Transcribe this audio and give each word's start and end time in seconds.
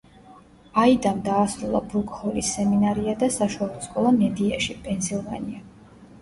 აიდამ 0.83 1.19
დაასრულა 1.27 1.81
ბრუკ 1.91 2.13
ჰოლის 2.21 2.49
სემინარია 2.55 3.13
და 3.25 3.29
საშუალო 3.37 3.83
სკოლა 3.85 4.15
მედიაში, 4.17 4.79
პენსილვანია. 4.89 5.63